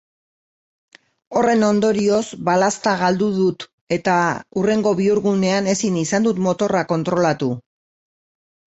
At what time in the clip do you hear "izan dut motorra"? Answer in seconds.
6.07-6.87